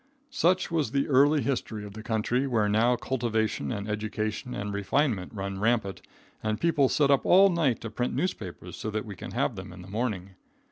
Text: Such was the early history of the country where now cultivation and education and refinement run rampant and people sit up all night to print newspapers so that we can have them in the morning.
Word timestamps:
Such 0.31 0.71
was 0.71 0.89
the 0.93 1.07
early 1.07 1.43
history 1.43 1.85
of 1.85 1.93
the 1.93 2.01
country 2.01 2.47
where 2.47 2.67
now 2.67 2.95
cultivation 2.95 3.71
and 3.71 3.87
education 3.87 4.55
and 4.55 4.73
refinement 4.73 5.31
run 5.31 5.59
rampant 5.59 6.01
and 6.41 6.59
people 6.59 6.89
sit 6.89 7.11
up 7.11 7.23
all 7.23 7.49
night 7.51 7.81
to 7.81 7.91
print 7.91 8.15
newspapers 8.15 8.75
so 8.75 8.89
that 8.89 9.05
we 9.05 9.15
can 9.15 9.33
have 9.33 9.55
them 9.55 9.71
in 9.71 9.83
the 9.83 9.87
morning. 9.87 10.31